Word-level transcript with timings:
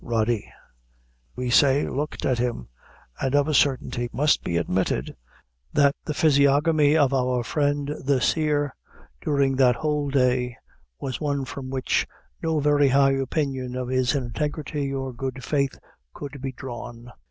Rody, 0.03 0.51
We 1.35 1.51
say, 1.51 1.87
looked 1.87 2.25
at 2.25 2.39
him; 2.39 2.69
and 3.21 3.35
of 3.35 3.47
a 3.47 3.53
certainty 3.53 4.05
it 4.05 4.13
must 4.15 4.43
be 4.43 4.57
admitted, 4.57 5.15
that 5.73 5.93
the 6.05 6.15
physiognomy 6.15 6.97
of 6.97 7.13
our 7.13 7.43
friend, 7.43 7.93
the 8.03 8.19
Seer, 8.19 8.73
during 9.21 9.57
that 9.57 9.75
whole 9.75 10.09
day, 10.09 10.57
was 10.99 11.21
one 11.21 11.45
from 11.45 11.69
which 11.69 12.07
no 12.41 12.59
very 12.59 12.87
high 12.87 13.13
opinion 13.13 13.75
of 13.75 13.89
his 13.89 14.15
integrity 14.15 14.91
or 14.91 15.13
good 15.13 15.43
faith 15.43 15.77
could 16.15 16.41
be 16.41 16.51
drawn. 16.51 17.11